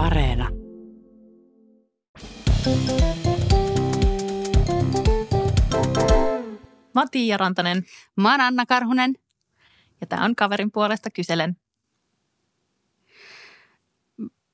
[0.00, 0.48] Areena.
[6.94, 7.84] Mä oon Tiia Rantanen
[8.16, 9.14] Mä oon Anna Karhunen.
[10.00, 11.56] ja tää on kaverin puolesta kyselen.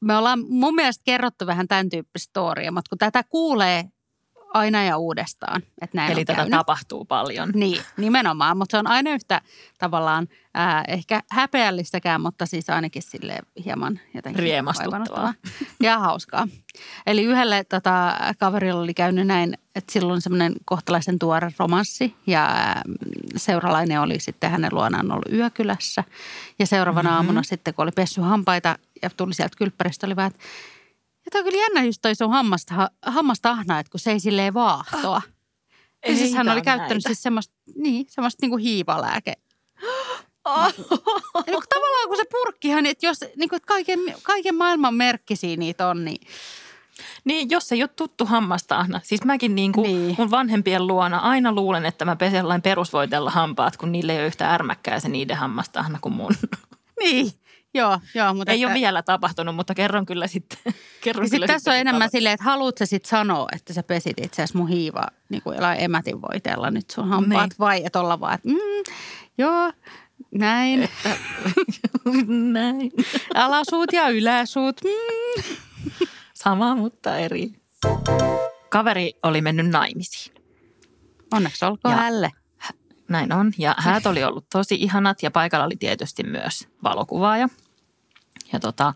[0.00, 3.84] Me ollaan mun mielestä kerrottu vähän tämän tyyppistä storia, mutta kun tätä kuulee
[4.54, 6.50] aina ja uudestaan, että näin Eli tätä käynyt.
[6.50, 7.50] tapahtuu paljon.
[7.54, 9.40] Niin, nimenomaan, mutta se on aina yhtä
[9.78, 15.34] tavallaan ää, ehkä häpeällistäkään, mutta siis ainakin sille hieman jotenkin Riemastuttavaa.
[15.80, 16.48] ja hauskaa.
[17.06, 22.82] Eli yhdelle tota, kaverilla oli käynyt näin, että silloin semmoinen kohtalaisen tuore romanssi ja ää,
[23.36, 26.04] seuralainen oli sitten hänen luonaan ollut yökylässä.
[26.58, 27.16] Ja seuraavana mm-hmm.
[27.16, 30.40] aamuna sitten, kun oli pessy hampaita ja tuli sieltä kylppäristä, oli vaan, että
[31.26, 34.54] ja toi on kyllä jännä just toi sun hammasta, hammastahna, että kun se ei silleen
[34.54, 35.22] vaahtoa.
[36.08, 37.08] Ja siis hän oli käyttänyt näitä.
[37.08, 39.32] siis semmoista, niin, semmoista niinku hiivalääke.
[40.44, 40.56] Oh.
[41.34, 45.56] Ja niin tavallaan kun se purkkihan, että jos niin kuin, että kaiken, kaiken maailman merkkisiä
[45.56, 46.26] niitä on, niin
[47.24, 49.00] Niin, jos ei ole tuttu hammastahna.
[49.04, 50.14] Siis mäkin niin kuin Niin.
[50.18, 54.26] mun vanhempien luona aina luulen, että mä pesen lain perusvoitella hampaat, kun niille ei ole
[54.26, 56.32] yhtä ärmäkkää se niiden hammastahna kuin mun.
[57.00, 57.32] niin.
[57.76, 60.58] Joo, joo, mutta Ei ole vielä tapahtunut, mutta kerron kyllä sitten.
[61.00, 62.18] Kerron Ja kyllä sitten tässä on enemmän tapahtuu.
[62.18, 65.58] silleen, että haluatko sä sitten sanoa, että sä pesit itse asiassa mun hiivaa niin kuin
[65.78, 67.58] emätin voiteella nyt sun hampaat Niin.
[67.58, 68.94] vai että olla vaan, että mm,
[69.38, 69.72] joo,
[70.34, 70.88] näin,
[72.52, 72.92] Näin.
[73.34, 75.54] alasuut ja yläsuut, mm.
[76.34, 77.52] Sama, mutta eri.
[78.70, 80.34] Kaveri oli mennyt naimisiin.
[81.32, 82.30] Onneksi olkoon Ja- hälle.
[83.08, 83.52] Näin on.
[83.58, 87.48] Ja häät oli ollut tosi ihanat ja paikalla oli tietysti myös valokuvaaja.
[88.52, 88.94] Ja tota,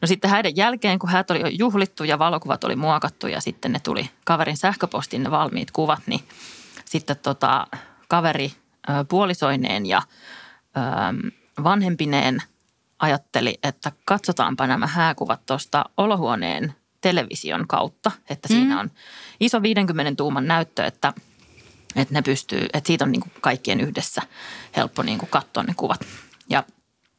[0.00, 3.72] no sitten häiden jälkeen, kun häät oli jo juhlittu ja valokuvat oli muokattu ja sitten
[3.72, 6.20] ne tuli kaverin sähköpostiin ne valmiit kuvat, niin
[6.84, 7.66] sitten tota,
[8.08, 8.52] kaveri
[8.90, 10.02] ö, puolisoineen ja
[10.76, 11.32] ö,
[11.64, 12.42] vanhempineen
[12.98, 18.90] ajatteli, että katsotaanpa nämä hääkuvat tuosta olohuoneen television kautta, että siinä on
[19.40, 21.12] iso 50 tuuman näyttö, että
[21.96, 24.22] että ne pystyy, että siitä on niin kuin kaikkien yhdessä
[24.76, 26.00] helppo niin kuin katsoa ne kuvat.
[26.50, 26.64] Ja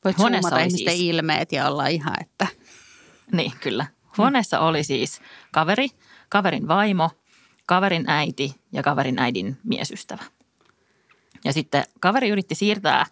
[0.03, 2.47] Voit Huoneessa zoomata oli ihmisten siis- ilmeet ja olla ihan, että
[3.31, 3.86] niin, kyllä.
[4.18, 5.22] Huoneessa oli siis
[5.52, 5.88] kaveri,
[6.30, 7.12] kaverin vaimo,
[7.66, 10.24] kaverin äiti ja kaverin äidin miesystävä.
[11.46, 13.06] Ja sitten kaveri yritti siirtää,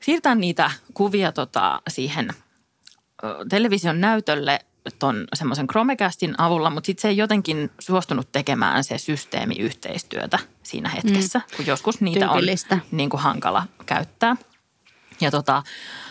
[0.00, 2.28] siirtää niitä kuvia tota, siihen
[3.48, 4.60] television näytölle
[4.98, 10.88] ton semmoisen Chromecastin avulla, mutta sitten se ei jotenkin suostunut tekemään se systeemi yhteistyötä siinä
[10.88, 11.56] hetkessä, mm.
[11.56, 12.42] kun joskus niitä on
[12.90, 14.36] niin kuin hankala käyttää.
[15.22, 15.62] Ja tota,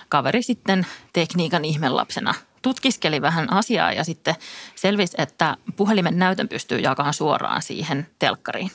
[0.09, 4.35] kaveri sitten tekniikan ihmelapsena tutkiskeli vähän asiaa ja sitten
[4.75, 8.71] selvisi, että puhelimen näytön pystyy jakamaan suoraan siihen telkkariin.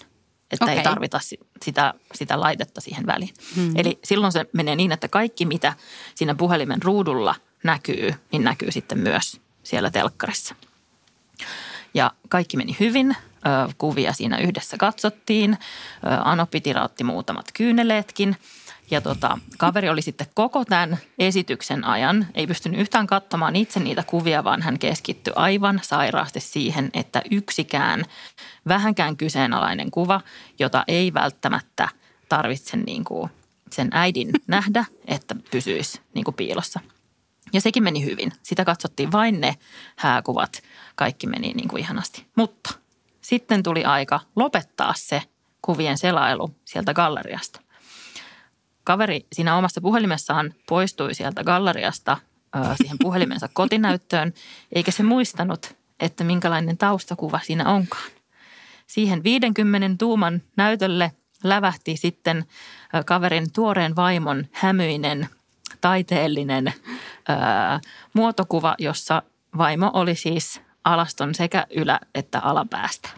[0.50, 0.76] Että okay.
[0.76, 3.34] ei tarvita si- sitä, sitä laitetta siihen väliin.
[3.56, 3.74] Mm-hmm.
[3.76, 5.72] Eli silloin se menee niin, että kaikki mitä
[6.14, 10.54] siinä puhelimen ruudulla näkyy, niin näkyy sitten myös siellä telkkarissa.
[11.94, 13.16] Ja kaikki meni hyvin.
[13.78, 15.58] Kuvia siinä yhdessä katsottiin.
[16.24, 18.36] Anoppi tirautti muutamat kyyneleetkin.
[18.90, 24.02] Ja tota, kaveri oli sitten koko tämän esityksen ajan, ei pystynyt yhtään katsomaan itse niitä
[24.02, 28.04] kuvia, vaan hän keskittyi aivan sairaasti siihen, että yksikään
[28.68, 30.20] vähänkään kyseenalainen kuva,
[30.58, 31.88] jota ei välttämättä
[32.28, 33.30] tarvitse niin kuin
[33.72, 36.80] sen äidin nähdä, että pysyisi niin kuin piilossa.
[37.52, 38.32] Ja sekin meni hyvin.
[38.42, 39.56] Sitä katsottiin vain ne
[39.96, 40.62] hääkuvat.
[40.94, 42.26] Kaikki meni niin kuin ihanasti.
[42.36, 42.70] Mutta
[43.26, 45.22] sitten tuli aika lopettaa se
[45.62, 47.60] kuvien selailu sieltä galleriasta.
[48.84, 52.16] Kaveri siinä omassa puhelimessaan poistui sieltä galleriasta
[52.76, 54.32] siihen puhelimensa kotinäyttöön,
[54.72, 58.10] eikä se muistanut, että minkälainen taustakuva siinä onkaan.
[58.86, 61.12] Siihen 50 tuuman näytölle
[61.44, 62.44] lävähti sitten
[63.06, 65.28] kaverin tuoreen vaimon hämyinen,
[65.80, 66.72] taiteellinen ö,
[68.12, 69.22] muotokuva, jossa
[69.58, 73.08] vaimo oli siis alaston sekä ylä- että alapäästä.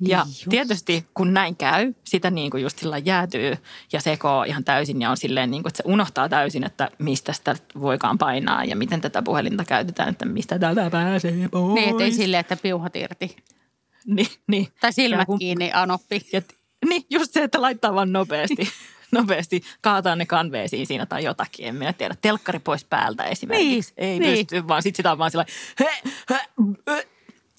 [0.00, 0.44] Ja Just.
[0.50, 3.56] tietysti kun näin käy, sitä niin kuin just sillä jäätyy
[3.92, 7.32] ja sekoo ihan täysin ja on silleen niin kuin, että se unohtaa täysin, että mistä
[7.32, 11.74] sitä voikaan painaa ja miten tätä puhelinta käytetään, että mistä tätä pääsee pois.
[11.74, 13.36] niin, ettei silleen, että piuhat irti.
[14.06, 14.68] Niin, niin.
[14.80, 16.20] Tai Ja silmät kun- kiinni, anoppi.
[16.32, 16.42] Ja,
[16.88, 18.68] niin, just se, että laittaa vaan nopeasti,
[19.12, 21.66] nopeasti, kaataa ne kanveesiin siinä tai jotakin.
[21.66, 22.14] En minä tiedä.
[22.20, 23.92] Telkkari pois päältä esimerkiksi.
[24.00, 24.38] Niin, Ei niin.
[24.46, 25.44] pysty, vaan sitten sitä on vaan sillä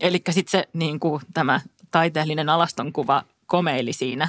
[0.01, 1.61] Eli sitten se niin kuin, tämä
[1.91, 4.27] taiteellinen alastonkuva komeili siinä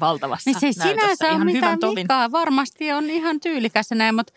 [0.00, 0.88] valtavassa Niin se näytössä.
[1.00, 1.96] sinänsä Ihan mitään hyvän tovin.
[1.96, 2.32] vikaa.
[2.32, 4.32] Varmasti on ihan tyylikäs näin, mutta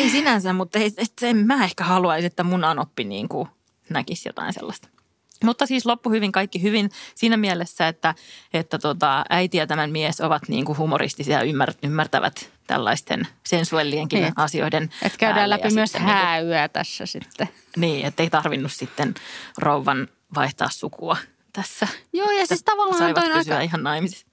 [0.00, 0.90] Ei sinänsä, mutta ei,
[1.20, 3.48] sen mä ehkä haluaisin, että mun anoppi niin kuin
[3.90, 4.88] näkisi jotain sellaista.
[5.44, 8.14] Mutta siis loppu hyvin, kaikki hyvin siinä mielessä, että,
[8.52, 14.22] että tota, äiti ja tämän mies ovat niin kuin humoristisia ja ymmär, ymmärtävät tällaisten sensuellienkin
[14.22, 14.32] Niin.
[14.36, 17.48] asioiden Että käydään läpi myös niinku- hääyöä tässä sitten.
[17.76, 19.14] Niin, että ei tarvinnut sitten
[19.58, 21.16] rouvan vaihtaa sukua
[21.52, 21.88] tässä.
[22.12, 24.26] Joo, ja siis tavallaan Saivat toi on pysyä aika, ihan naimisissa.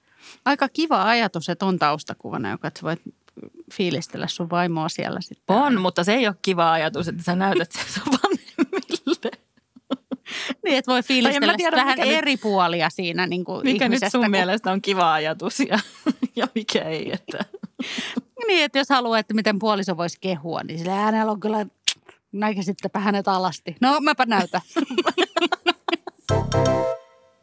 [0.44, 3.00] aika kiva ajatus, että on taustakuvana, joka että voit
[3.74, 5.56] fiilistellä sun vaimoa siellä sitten.
[5.56, 8.37] On, mutta se ei ole kiva ajatus, että sä näytät sen sun.
[10.64, 14.20] Niin, että voi fiilistellä tiedä, vähän nyt- eri puolia siinä niin kuin Mikä nyt sun
[14.20, 15.78] kun- mielestä on kiva ajatus ja,
[16.36, 17.12] ja mikä ei.
[17.12, 17.38] Että.
[18.48, 21.66] Niin, että jos haluaa, että miten puoliso voisi kehua, niin sillä hänellä on kyllä,
[22.32, 23.76] näkisittepä hänet alasti.
[23.80, 24.60] No, mäpä näytän.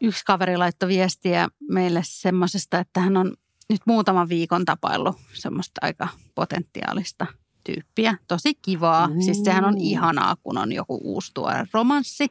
[0.02, 3.34] Yksi kaveri laittoi viestiä meille semmoisesta, että hän on
[3.70, 7.26] nyt muutaman viikon tapaillut semmoista aika potentiaalista
[7.66, 8.18] tyyppiä.
[8.28, 9.08] Tosi kivaa.
[9.08, 9.22] Mm.
[9.22, 12.28] Siis sehän on ihanaa, kun on joku uusi tuore romanssi.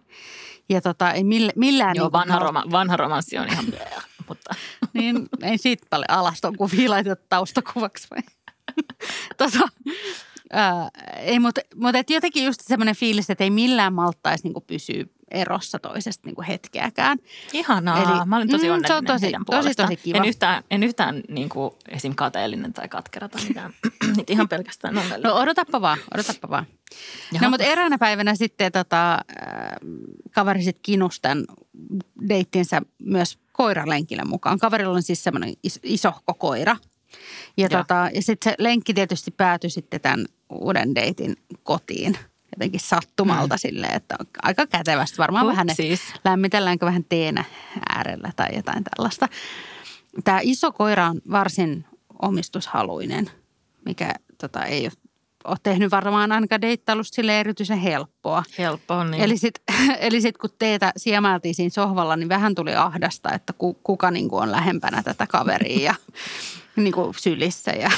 [0.69, 1.97] Ja tota, ei mille, millään...
[1.97, 3.65] Joo, niin vanha, roma, vanha romanssi on ihan
[4.29, 4.55] mutta
[4.95, 8.19] niin ei siitä paljon alaston kuvia laiteta taustakuvaksi vai?
[9.39, 9.69] tota,
[10.53, 15.05] ää, ei, mutta, mutta et jotenkin just semmoinen fiilis, että ei millään malttaisi niinku pysyä
[15.31, 17.19] erossa toisesta niinku hetkeäkään.
[17.53, 17.99] ihanaa.
[18.03, 20.19] Eli- Mä olin tosi Mm, se on onnellinen tosi- heidän tosi, tosi kiva.
[20.19, 22.15] En yhtään, en yhtään niin kuin, esim.
[22.15, 23.75] kateellinen tai katkera tai mitään.
[24.29, 25.31] Ihan pelkästään onnellinen.
[25.33, 26.67] No odotappa vaan, odotappa vaan.
[27.33, 27.45] Jaha.
[27.47, 29.19] No mutta eräänä päivänä sitten tota, äh,
[30.31, 31.45] kaveri sitten kinusi tämän
[32.29, 34.59] deittinsä myös koiralenkillä mukaan.
[34.59, 36.77] Kaverilla on siis semmoinen is- isohko koira.
[37.57, 37.81] Ja, Joo.
[37.83, 42.19] tota, ja sitten se lenkki tietysti päätyi sitten tämän uuden deitin kotiin
[42.57, 43.59] jotenkin sattumalta mm.
[43.59, 45.19] silleen, että aika kätevästi.
[45.19, 46.15] Varmaan vähän ne Hupsis.
[46.25, 47.45] lämmitelläänkö vähän teenä
[47.89, 49.29] äärellä tai jotain tällaista.
[50.25, 51.85] Tämä iso koira on varsin
[52.23, 53.31] omistushaluinen,
[53.85, 54.93] mikä tota, ei ole,
[55.45, 58.43] ole tehnyt varmaan ainakaan deittailusta sille erityisen helppoa.
[58.59, 59.23] Helppo on niin.
[59.23, 63.75] Eli sitten eli sit, kun teitä siemailtiin siinä sohvalla, niin vähän tuli ahdasta, että ku,
[63.75, 65.95] kuka niin kuin on lähempänä tätä kaveria ja
[66.83, 67.71] niin kuin sylissä.
[67.71, 67.91] Ja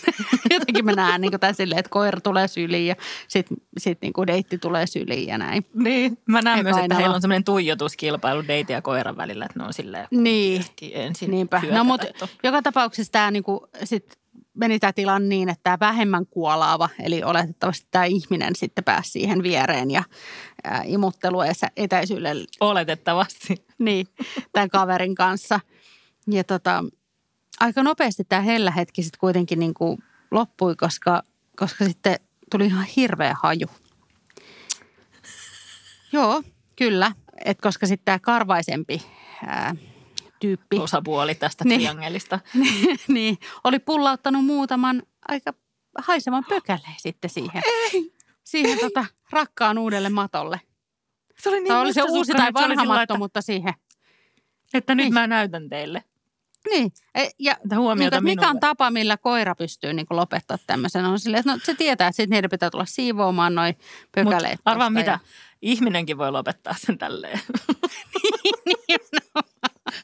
[0.54, 2.96] jotenkin mä näen niin kuin tämän silleen, että koira tulee syliin ja
[3.28, 5.66] sitten sit niin kuin deitti tulee syliin ja näin.
[5.74, 9.58] Niin, mä näen Ei myös, että heillä on semmoinen tuijotuskilpailu deitin ja koiran välillä, että
[9.58, 10.64] ne on silleen Niin.
[10.92, 11.62] ensin Niinpä.
[11.70, 12.06] No mutta
[12.42, 14.19] joka tapauksessa tämä niinku sit
[14.60, 19.42] meni tämä tilanne niin, että tämä vähemmän kuolaava, eli oletettavasti tämä ihminen sitten pääsi siihen
[19.42, 20.02] viereen ja
[20.64, 21.38] ää, imuttelu
[21.76, 23.54] etäisyydelle Oletettavasti.
[23.78, 24.06] niin,
[24.52, 25.60] tämän kaverin kanssa.
[26.26, 26.84] Ja tota,
[27.60, 29.98] aika nopeasti tämä hellä hetki sitten kuitenkin niinku
[30.30, 31.22] loppui, koska,
[31.56, 32.16] koska sitten
[32.50, 33.66] tuli ihan hirveä haju.
[36.12, 36.42] Joo,
[36.76, 37.12] kyllä.
[37.44, 39.02] Et koska sitten tämä karvaisempi
[39.46, 39.74] ää,
[40.40, 41.80] tyyppi Osapuoli tästä Niin.
[41.80, 42.40] triangelista.
[43.08, 45.54] niin, oli pullauttanut muutaman aika
[45.98, 47.62] haiseman pökäleen sitten siihen.
[47.66, 48.12] Ei.
[48.44, 50.60] Siihen tota, rakkaan uudelle matolle.
[51.38, 53.74] Se oli niin oli se uusi tai vanha matto, että, mutta siihen.
[54.74, 55.14] että nyt Niin.
[55.14, 56.04] mä näytän teille.
[56.70, 61.04] Niin, e- ja Että huomiota niin, mikä on tapa, millä koira pystyy niin lopettaa tämmöisen?
[61.04, 64.60] On silleen, että no, se tietää, että sitten niiden pitää tulla siivoamaan noin Mut pökäleet.
[64.64, 65.18] arvaa tosta mitä, ja-
[65.62, 67.40] ihminenkin voi lopettaa sen tälleen.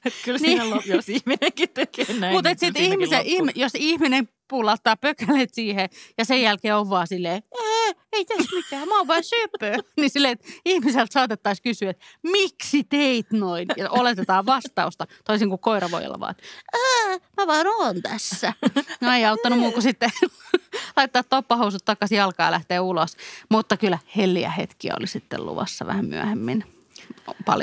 [0.05, 0.61] Että kyllä Niin.
[0.63, 2.35] siinä lop- jos ihminenkin tekee näin.
[2.35, 5.89] Mutta niin sitten ihmisen, ihm, jos ihminen pullauttaa pökäleet siihen
[6.19, 9.83] ja sen jälkeen on vaan silleen, "Ää, ei tässä mitään, mä oon vaan söpö.
[10.01, 13.69] Niin silleen, että ihmiseltä saatettaisiin kysyä, että miksi teit noin?
[13.77, 16.43] Ja oletetaan vastausta, toisin kuin koira voi olla vaan, että
[16.75, 18.53] "Ää, mä vaan oon tässä.
[19.01, 20.11] No ei auttanut muu kuin sitten
[20.97, 23.17] laittaa toppahousut takaisin jalkaan ja lähteä ulos.
[23.51, 26.65] Mutta kyllä helliä hetkiä oli sitten luvassa vähän myöhemmin.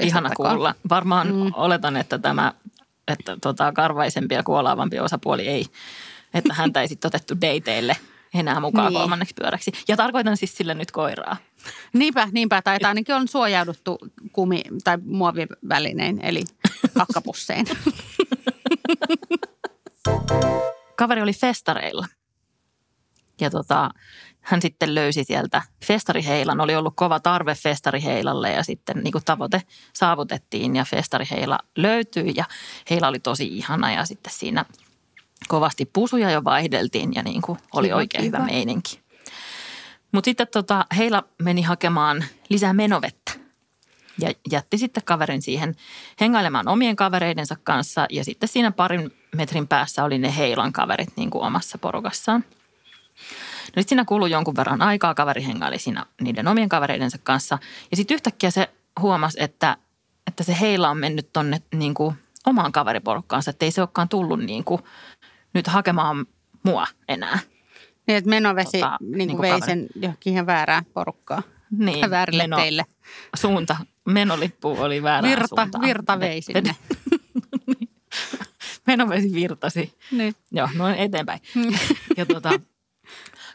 [0.01, 0.75] Ihana kuulla.
[0.89, 1.51] Varmaan mm.
[1.53, 2.53] oletan, että tämä
[3.07, 5.65] että tota, karvaisempi ja kuolaavampi osapuoli ei,
[6.33, 7.97] että häntä ei sitten otettu dateille
[8.33, 8.99] enää mukaan Niin.
[8.99, 9.71] kolmanneksi pyöräksi.
[9.87, 11.37] Ja tarkoitan siis sillä nyt koiraa.
[11.93, 12.61] Niinpä, niinpä.
[12.61, 13.97] Tai ainakin on suojauduttu
[14.31, 16.43] kumi- tai muovivälinein, eli
[16.97, 17.65] kakkapussein.
[20.95, 22.07] Kaveri oli festareilla.
[23.41, 23.89] Ja tota,
[24.43, 26.61] hän sitten löysi sieltä festariheilan.
[26.61, 29.61] Oli ollut kova tarve festariheilalle ja sitten niin kuin tavoite
[29.93, 32.45] saavutettiin ja festariheila löytyi ja
[32.89, 34.65] heila oli tosi ihana ja sitten siinä
[35.47, 38.37] kovasti pusuja jo vaihdeltiin ja niin kuin oli Kiva, oikein kiva.
[38.37, 38.99] hyvä meininki.
[40.11, 43.31] Mutta sitten tota, heila meni hakemaan lisää menovettä
[44.19, 45.75] ja jätti sitten kaverin siihen
[46.21, 51.29] hengailemaan omien kavereidensa kanssa ja sitten siinä parin metrin päässä oli ne heilan kaverit niin
[51.29, 52.43] kuin omassa porukassaan.
[53.63, 57.57] No sitten siinä kului jonkun verran aikaa, kaveri hengaili siinä niiden omien kavereidensa kanssa
[57.91, 58.69] ja sitten yhtäkkiä se
[59.01, 59.77] huomasi, että,
[60.27, 62.15] että se heila on mennyt tonne niin kuin
[62.45, 64.81] omaan kaveriporukkaansa, että ei se olekaan tullut niin kuin
[65.53, 66.25] nyt hakemaan
[66.63, 67.39] mua enää.
[68.07, 69.65] niin, että menovesi Tota, niin niinku kuin vei kaveri.
[69.71, 71.43] sen johonkin ihan väärään porukkaan.
[71.77, 72.85] Niin, väärille meno- teille.
[73.35, 75.81] Suunta, menolippu oli väärään Virta, suuntaan.
[75.83, 76.75] virta vei Ve- sinne.
[78.87, 79.93] Menovesi virtasi.
[80.11, 80.35] Niin.
[80.51, 81.39] Joo, noin eteenpäin.
[82.17, 82.51] ja tota,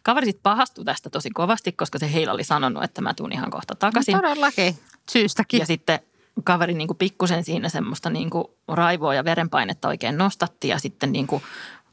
[0.02, 3.50] kaveri sitten pahastui tästä tosi kovasti, koska se heillä oli sanonut, että mä tuun ihan
[3.50, 4.16] kohta takaisin.
[4.16, 4.78] Todellakin.
[5.10, 5.60] Syystäkin.
[5.60, 6.00] Ja sitten
[6.44, 11.12] kaveri niin kuin pikkusen siinä semmoista niin kuin raivoa ja verenpainetta oikein nostatti ja sitten
[11.12, 11.42] niin kuin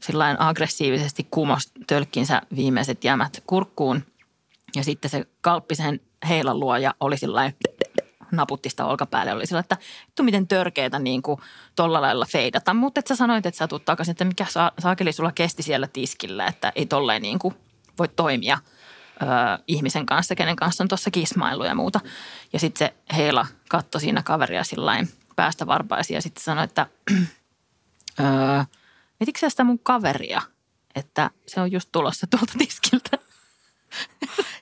[0.00, 4.02] sillain aggressiivisesti kumos tölkkinsä viimeiset jämät kurkkuun.
[4.74, 7.56] Ja sitten se kalppi sen heilan luo ja oli sillain
[8.30, 9.32] naputti sitä olkapäälle.
[9.32, 11.40] Oli sillä, että vittu miten törkeetä niin kuin
[11.76, 12.74] tolla lailla feidata.
[12.74, 15.86] Mutta että sä sanoit, että sä tuut takaisin, että mikä sa- saakeli sulla kesti siellä
[15.86, 17.54] tiskillä, että ei tolleen niin kuin
[17.98, 18.58] voi toimia
[19.22, 19.26] ö,
[19.66, 22.00] ihmisen kanssa, kenen kanssa on tuossa kismailu ja muuta.
[22.52, 26.86] Ja sitten se Heila katsoi siinä kaveria sillain päästä varpaisi ja sitten sanoi, että
[28.20, 28.64] öö,
[29.38, 30.42] sä sitä mun kaveria,
[30.94, 33.18] että se on just tulossa tuolta tiskiltä.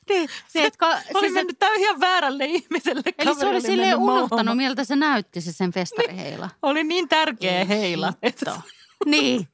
[0.08, 3.02] Niin, niin, et ka, Oli siis, mennyt tämä ihan väärälle ihmiselle.
[3.18, 6.50] eli se oli silleen mennyt unohtanut, miltä se näytti se sen festariheila.
[6.62, 8.12] Oli niin tärkeä Heila.
[8.26, 8.60] Hitto.
[9.06, 9.48] Niin.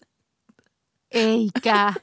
[1.10, 1.94] Eikä.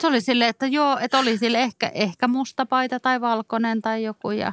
[0.00, 4.04] Se oli silleen, että joo, että oli sille ehkä, ehkä musta paita tai valkoinen tai
[4.04, 4.52] joku ja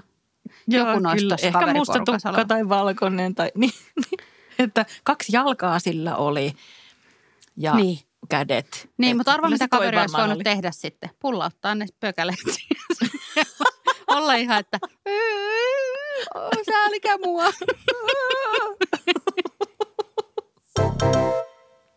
[0.67, 3.35] joku noista Ehkä musta tukka tai valkoinen.
[3.35, 4.19] Tai, niin, niin,
[4.59, 6.53] että kaksi jalkaa sillä oli
[7.57, 7.99] ja Niin.
[8.29, 8.89] kädet.
[8.97, 10.43] Niin, Et mutta arvo, mitä kaveri olisi voinut oli.
[10.43, 11.09] tehdä sitten.
[11.19, 12.39] Pullauttaa ne pökäleet.
[14.07, 14.79] Olla ihan, että
[16.71, 17.45] säälikä mua.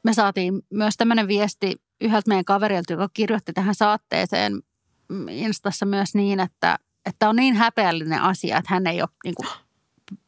[0.04, 4.60] Me saatiin myös tämmöinen viesti yhdeltä meidän kaverilta, joka kirjoitti tähän saatteeseen
[5.30, 9.48] Instassa myös niin, että, että on niin häpeällinen asia, että hän ei ole niin kuin,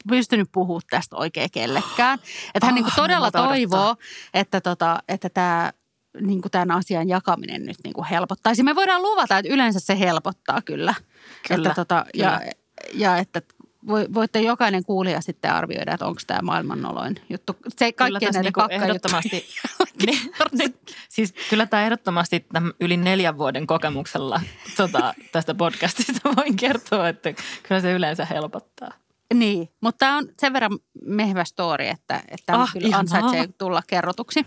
[0.08, 2.18] pystynyt puhumaan tästä oikein kellekään.
[2.54, 3.46] Että hän Oh, niin kuin todella mä odottaa.
[3.48, 3.96] toivoo,
[4.34, 5.72] että, tota, että tämä
[6.20, 8.62] niin kuin tämän asian jakaminen nyt niin kuin helpottaisi.
[8.62, 10.94] Me voidaan luvata, että yleensä se helpottaa kyllä.
[11.48, 12.52] Kyllä, että tota, Ja, kyllä.
[12.94, 13.42] ja että
[13.86, 17.56] voi, voitte jokainen kuulija sitten arvioida, että onko tämä maailmannoloin juttu.
[17.78, 19.46] Se tässä näiden niinku ehdottomasti,
[20.06, 20.74] niin,
[21.08, 24.40] siis kyllä tämä ehdottomasti tämän yli neljän vuoden kokemuksella
[24.76, 27.32] tota, tästä podcastista voin kertoa, että
[27.68, 28.92] kyllä se yleensä helpottaa.
[29.34, 33.00] Niin, mutta tämä on sen verran mehvä story, että, että ah, kyllä ihanaa.
[33.00, 34.46] ansaitsee tulla kerrotuksi.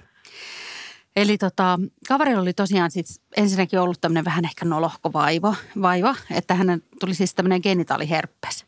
[1.16, 6.56] Eli tota, kaverilla oli tosiaan siis ensinnäkin ollut tämmöinen vähän ehkä nolohko vaiva, vaiva että
[6.56, 8.66] hänen tuli siis tämmöinen genitaaliherpes,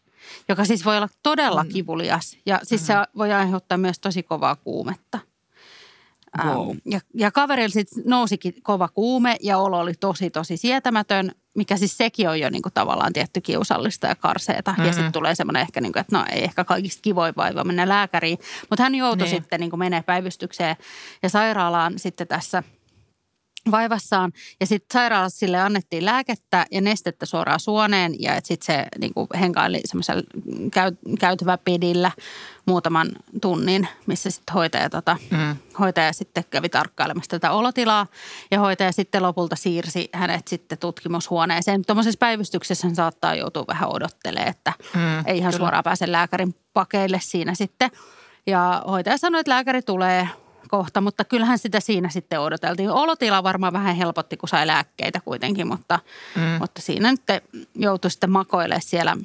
[0.49, 1.69] joka siis voi olla todella Mm.
[1.69, 2.85] kivulias ja siis mm.
[2.85, 5.19] se voi aiheuttaa myös tosi kovaa kuumetta.
[6.43, 6.75] Wow.
[6.85, 11.97] Ja, ja kaverilla sitten nousikin kova kuume ja olo oli tosi tosi sietämätön, mikä siis
[11.97, 14.71] sekin on jo niinku tavallaan tietty kiusallista ja karseeta.
[14.71, 14.83] Mm-hmm.
[14.83, 14.95] Ja Mhm.
[14.95, 18.37] sitten tulee semmoinen ehkä, niinku, että no ei ehkä kaikista kivoin vaiva mennä lääkäriin.
[18.69, 19.35] Mutta hän joutui Niin.
[19.35, 20.75] sitten niinku menee päivystykseen
[21.23, 22.63] ja sairaalaan sitten tässä
[23.71, 24.31] vaivassaan.
[24.59, 29.81] Ja sitten sairaalassa sille annettiin lääkettä ja nestettä suoraan suoneen ja sitten se niinku henkaili
[29.85, 30.23] semmoisella
[30.71, 32.11] käy, käytäväpedillä
[32.65, 33.07] muutaman
[33.41, 35.55] tunnin, missä sitten hoitaja, tota, Mm.
[35.79, 38.07] hoitaja sitten kävi tarkkailemassa tätä olotilaa
[38.51, 41.85] ja hoitaja sitten lopulta siirsi hänet sitten tutkimushuoneeseen.
[41.85, 45.63] Tuommoisessa päivystyksessä hän saattaa joutua vähän odottelemaan, että Mm, ei ihan kyllä.
[45.63, 47.91] suoraan pääse lääkärin pakeille siinä sitten.
[48.47, 50.29] Ja hoitaja sanoi, että lääkäri tulee
[50.67, 52.89] kohta, mutta kyllähän sitä siinä sitten odoteltiin.
[52.89, 55.99] Olotila varmaan vähän helpotti, kun sai lääkkeitä kuitenkin, mutta,
[56.35, 56.41] Mm.
[56.59, 57.21] mutta siinä nyt
[57.75, 59.17] joutui sitten makoilemaan siellä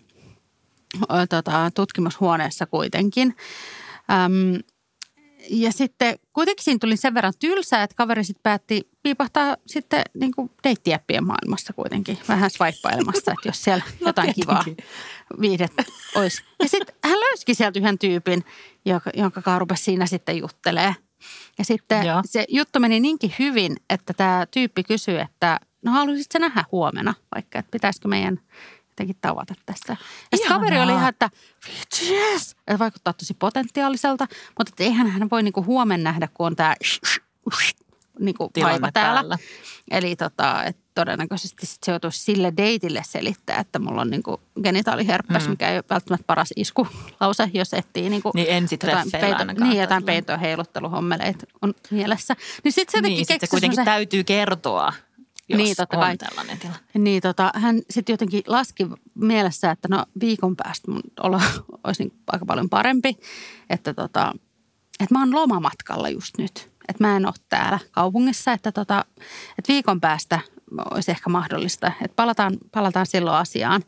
[1.02, 3.36] ö, tota, tutkimushuoneessa kuitenkin.
[4.10, 4.60] Äm,
[5.50, 10.32] ja sitten kuitenkin siinä tuli sen verran tylsää, että kaveri sitten päätti piipahtaa sitten niin
[10.32, 12.18] kuin deittijäppien maailmassa kuitenkin.
[12.28, 14.64] Vähän swipeilemassa, että jos siellä No jotain kivaa
[15.40, 16.42] viihdettä olisi.
[16.62, 18.44] Ja sitten hän löysikin sieltä yhden tyypin,
[18.84, 20.94] joka, jonka kanssa rupesi siinä sitten juttelee.
[21.58, 22.22] Ja sitten Joo.
[22.24, 27.58] se juttu meni niinkin hyvin, että tämä tyyppi kysyi, että no haluaisitko nähdä huomenna vaikka,
[27.58, 28.40] että pitäisikö meidän
[28.88, 29.96] jotenkin tavata tässä.
[30.32, 31.30] Ja sitten kaveri oli ihan, että
[31.80, 34.26] vitsi yes, että vaikuttaa tosi potentiaaliselta,
[34.58, 36.74] mutta että eihän hän voi niinku huomenna nähdä, kun on tämä
[38.18, 39.20] niinku vaiva täällä.
[39.20, 39.38] päällä.
[39.90, 45.44] Eli tota, et todennäköisesti sit se joutuisi sille deitille selittää, että mulla on niinku genitaaliherppäs,
[45.44, 45.50] Mm.
[45.50, 50.02] mikä ei ole välttämättä paras iskulause, jos etsii niinku Niin jotain, ensitreffeillä peito, niin, jotain
[50.04, 52.36] peitoa heilutteluhommeleita on mielessä.
[52.64, 54.92] Niin sitten se jotenkin Niin, sitten keksi kuitenkin semmoisen- täytyy kertoa,
[55.48, 56.16] jos Niin, totta on kai.
[56.16, 56.80] tällainen tilanne.
[56.98, 61.40] niin tota, hän sitten jotenkin laski mielessä, että no viikon päästä mun olo
[61.84, 63.16] olisi niin aika paljon parempi.
[63.70, 64.32] Että, tota,
[65.00, 66.70] että mä oon lomamatkalla just nyt.
[66.88, 69.04] Että mä en ole täällä kaupungissa, että, tota,
[69.58, 70.40] että viikon päästä
[70.90, 71.92] olisi ehkä mahdollista.
[72.02, 73.82] Että palataan, palataan silloin asiaan.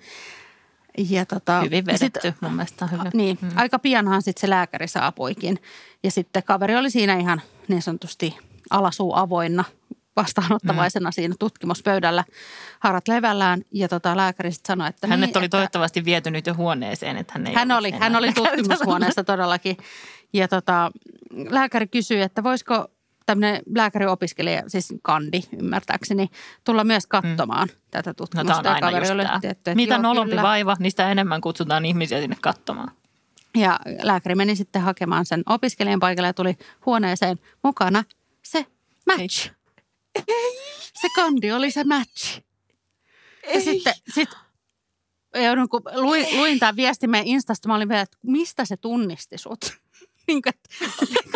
[0.99, 3.11] Ja tota, Hyvin ja sit- vedetty, mun mielestä hyvin.
[3.15, 3.51] niin, mm.
[3.55, 5.59] aika pianhan sitten se lääkäri saapuikin.
[6.03, 8.39] Ja sitten kaveri oli siinä ihan niin sanotusti
[8.71, 9.65] alasuu avoinna
[10.17, 11.13] vastaanottavaisena mm.
[11.13, 12.25] siinä tutkimuspöydällä
[12.81, 13.63] harat levällään.
[13.73, 15.07] Ja tota, lääkäri sitten sanoi, että...
[15.07, 18.17] Hänet niin, oli että, toivottavasti viety nyt jo huoneeseen, että hän ei hän oli, hän
[18.17, 19.77] oli tutkimushuoneessa todellakin.
[20.33, 20.91] Ja tota,
[21.51, 22.89] lääkäri kysyi, että voisiko
[23.27, 26.29] tämmöinen lääkäriopiskelija, siis kandi ymmärtääkseni,
[26.65, 27.75] tulla myös katsomaan mm.
[27.91, 28.63] tätä No tutkimusta.
[28.63, 29.41] tämä on Ja aina kaveri oli tämä.
[29.41, 30.43] tietty, että Mitä joo, nolompi kyllä.
[30.43, 32.91] vaiva, sitä enemmän kutsutaan ihmisiä sinne katsomaan.
[33.55, 38.05] Ja lääkäri meni sitten hakemaan sen opiskelijan paikalle ja tuli huoneeseen mukana
[38.43, 38.67] se
[39.07, 39.51] match.
[41.01, 42.41] Se kandi oli se match.
[43.55, 44.29] Ja sitten sit,
[45.35, 49.39] joudun, kun luin, luin tämän viestin meidän Instasta, mä olin vielä, että mistä se tunnisti
[49.39, 49.59] sut?
[50.27, 50.69] niin kuin, että,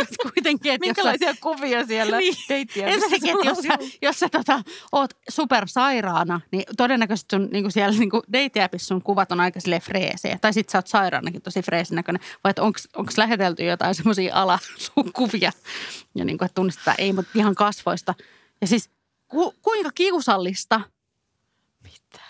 [0.02, 2.34] että kuitenkin, että jos sä- kuvia siellä Niin.
[2.48, 2.86] deittiä?
[2.86, 4.62] Ensinnäkin, että jos sä, jos sä tota,
[4.92, 10.38] oot supersairaana, niin todennäköisesti sun, niin siellä niin date-appissa sun kuvat on aika sille freesejä.
[10.40, 12.22] Tai sit sä oot sairaanakin tosi freesin näköinen.
[12.44, 15.52] Vai että onko lähetelty jotain semmoisia alasukuvia,
[16.14, 18.14] ja niin kuin, että tunnistetaan, ei, mutta ihan kasvoista.
[18.60, 18.90] Ja siis
[19.28, 20.80] ku, kuinka kiusallista.
[21.82, 22.25] Mitä?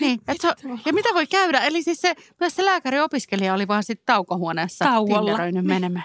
[0.00, 0.48] Niin, et se,
[0.86, 1.60] ja mitä voi käydä?
[1.60, 5.18] Eli siis se, myös se lääkäriopiskelija oli vaan sitten taukohuoneessa Tauolla.
[5.18, 6.04] tinderöinyt menemään.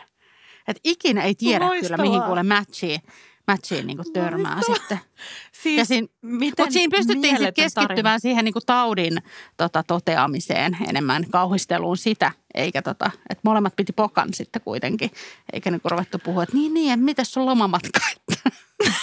[0.68, 2.06] Et ikinä ei tiedä kyllä, Loistavaa.
[2.06, 3.02] mihin kuule matchiin,
[3.48, 5.00] matchiin niin törmää sitten.
[5.52, 8.20] Siis, Ja siinä, miten mutta siinä pystyttiin sitten keskittymään tarina.
[8.20, 9.18] siihen niin kuin taudin
[9.58, 15.12] tota, toteamiseen enemmän, kauhisteluun sitä, eikä tota, että molemmat piti pokan sitten kuitenkin,
[15.54, 18.50] eikä niin ruvettu puhua, että niin, niin, että mitäs sun lomamatka, että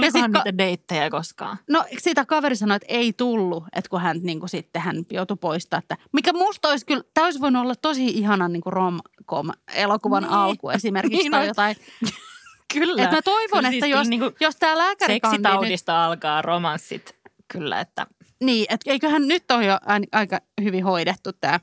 [0.00, 1.58] Tulikohan niitä deittejä koskaan?
[1.68, 5.36] No sitä kaveri sanoi, että ei tullut, että kun hän niin kuin sitten hän joutui
[5.40, 10.22] poistaa, että mikä musta olisi kyllä, tämä olisi voinut olla tosi ihanan niin kuin rom-com-elokuvan
[10.22, 10.32] Niin.
[10.32, 11.76] alku esimerkiksi Niin tai jotain.
[12.74, 13.02] Kyllä.
[13.02, 16.42] Että mä toivon, Kyllä että siis jos, kyllä niinku jos tämä lääkäri nyt, Seksitaudista alkaa
[16.42, 17.16] romanssit.
[17.52, 18.06] Kyllä, että
[18.40, 19.78] niin, että eiköhän nyt ole jo
[20.12, 21.60] aika hyvin hoidettu tämä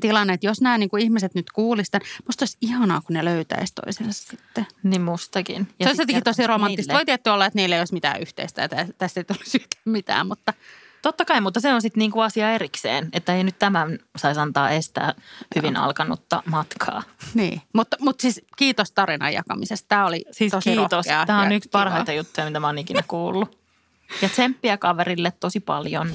[0.00, 3.72] tilanne, että jos nämä niin kuin ihmiset nyt kuulisivat, musta olisi ihanaa, kun ne löytäisi
[3.84, 4.66] toisensa sitten.
[4.82, 5.68] niin mustakin.
[5.78, 6.94] Ja se olisi jotenkin tosi romanttista.
[6.94, 9.82] Voi tietty olla, että niillä ei olisi mitään yhteistä ja tä- tästä ei tulisi yhtään
[9.84, 10.52] mitään, mutta
[11.02, 14.70] Totta kai, mutta se on sitten niinku asia erikseen, että ei nyt tämän saisi antaa
[14.70, 15.14] estää
[15.56, 17.02] hyvin alkanutta matkaa.
[17.34, 19.88] Niin, mutta, mutta siis kiitos tarinan jakamisesta.
[19.88, 21.06] Tämä oli Siis tosi kiitos.
[21.26, 21.78] Tämä on yksi kiva.
[21.78, 23.58] parhaita juttuja, mitä mä oon ikinä kuullut.
[24.22, 26.10] Ja tsemppiä kaverille tosi paljon.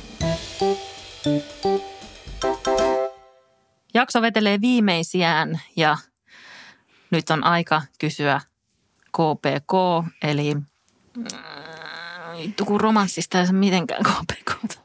[4.00, 5.98] Jakso vetelee viimeisiään ja
[7.12, 8.42] nyt on aika kysyä
[9.08, 9.74] KPK,
[10.24, 10.64] eli mm,
[12.38, 14.76] vittu kun romanssista ei mitenkään KPK.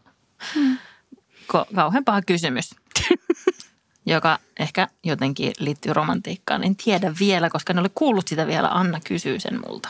[1.52, 2.74] Ko- kauhean paha kysymys,
[4.06, 6.64] joka ehkä jotenkin liittyy romantiikkaan.
[6.64, 8.68] En tiedä vielä, koska en ole kuullut sitä vielä.
[8.68, 9.88] Anna kysyy sen multa.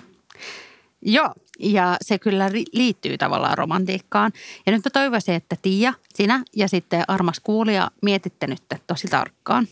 [1.02, 4.32] Joo, ja se kyllä liittyy tavallaan romantiikkaan.
[4.66, 9.68] Ja nyt mä toivoisin, että Tiia, sinä ja sitten armas kuulija mietitte nyt tosi tarkkaan.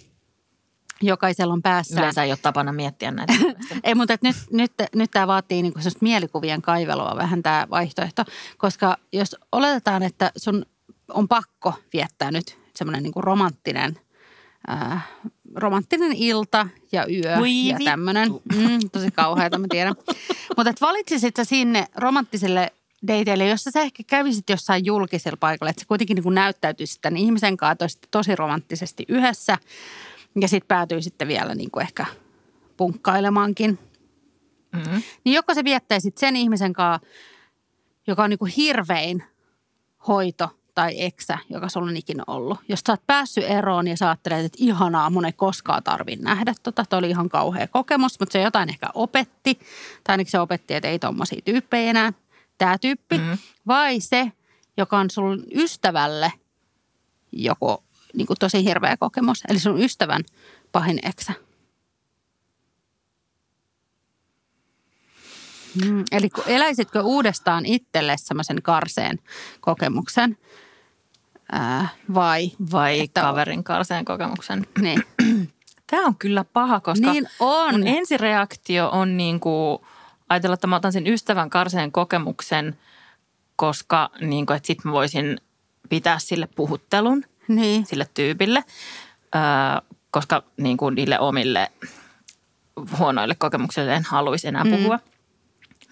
[1.03, 1.99] Jokaisella on päässään.
[1.99, 3.33] Yleensä ei ole tapana miettiä näitä.
[3.85, 8.25] Ei, mutta nyt, nyt, nyt tämä vaatii niinku mielikuvien kaivelua vähän tämä vaihtoehto.
[8.59, 10.67] Koska jos oletetaan, että sun
[11.09, 13.99] on pakko viettää nyt semmoinen niinku romanttinen,
[14.71, 15.09] äh,
[15.55, 18.31] romanttinen ilta ja yö Voi ja tämmöinen.
[18.31, 19.95] Mm, tosi kauheata, mä tiedän.
[20.57, 22.73] mutta et valitsisit sä sinne romanttiselle
[23.09, 27.57] dateille, jossa sä ehkä kävisit jossain julkisella paikalla, että se kuitenkin niin näyttäytyisi tämän ihmisen
[27.57, 29.59] kanssa tosi, tosi romanttisesti yhdessä
[30.41, 32.07] ja sitten päätyy sitten vielä niin kuin ehkä
[32.77, 33.79] punkkailemaankin.
[34.73, 35.03] Mm-hmm.
[35.25, 37.09] Niin joko se viettäisit sen ihmisen kanssa,
[38.07, 39.23] joka on niin kuin hirvein
[40.09, 42.59] hoito tai eksä, joka sulla on ikinä ollut.
[42.69, 46.55] Jos sä oot päässyt eroon ja sä ajattelet, että ihanaa, mun ei koskaan tarvi nähdä
[46.63, 46.85] tota.
[46.85, 49.55] Toi oli ihan kauhea kokemus, mutta se jotain ehkä opetti.
[50.05, 52.13] Tai ainakin se opetti, että ei tommosia tyyppejä enää.
[52.59, 53.19] Tämä tyyppi.
[53.19, 53.33] Mhm.
[53.67, 54.33] Vai se,
[54.77, 56.33] joka on sun ystävälle
[57.33, 57.83] joku
[58.15, 59.43] niin kuin tosi hirveä kokemus.
[59.49, 60.23] Eli sun ystävän
[60.73, 61.33] pahin eksä.
[65.85, 69.19] Mm, eli eläisitkö uudestaan itselle semmoisen karseen
[69.61, 70.39] kokemuksen
[71.53, 72.51] ää, vai?
[72.73, 74.67] Vai Että- kaverin karseen kokemuksen.
[74.81, 75.03] Niin,
[75.91, 77.73] Tämä on kyllä paha, koska niin on.
[77.75, 79.79] mun ensireaktio on niin kuin
[80.29, 82.79] ajatella, että mä otan sen ystävän karseen kokemuksen,
[83.57, 85.39] koska niin kuin, että sit mä voisin
[85.89, 88.65] pitää sille puhuttelun Niin, sille tyypille,
[89.35, 89.41] öö,
[90.11, 91.73] koska niin kuin niille omille
[92.99, 94.99] huonoille kokemuksille en haluaisi enää puhua.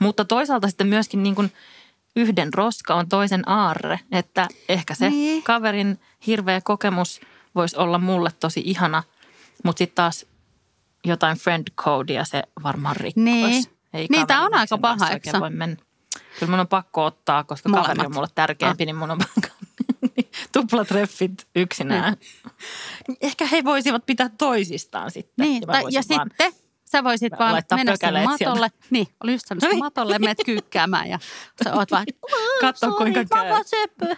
[0.01, 1.53] Mutta toisaalta sitten myöskin niin kuin
[2.17, 5.43] yhden roska on toisen aarre, että ehkä se Niin.
[5.43, 7.21] kaverin hirveä kokemus
[7.55, 9.03] voisi olla mulle tosi ihana,
[9.65, 10.27] mutta sitten taas
[11.05, 13.21] jotain friend codea se varmaan rikkoisi.
[13.41, 13.65] Niin.
[13.95, 15.31] Ei Niin, tää on aika paha, eikö.
[16.39, 17.89] Kyllä mun on pakko ottaa, koska Molemmat.
[17.93, 19.57] kaveri on mulle tärkeämpi, niin mun on pakko.
[20.53, 22.17] Tuplatreffit yksinään.
[23.21, 25.47] Ehkä he voisivat pitää toisistaan sitten.
[25.47, 25.61] niin.
[25.61, 26.53] Ja Tai, ja sitten
[26.93, 28.69] sä voisit vaan mennä sen matolle.
[28.69, 28.71] Sieltä.
[28.91, 29.79] Niin, oli just sanonut, niin.
[29.79, 31.19] matolle menet kyykkäämään ja
[31.65, 32.07] sä oot vaan,
[32.61, 33.49] katso sorry, kuinka käy.
[33.49, 34.17] Mama söpö.